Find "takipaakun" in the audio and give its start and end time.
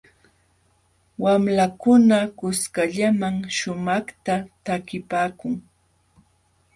4.65-5.55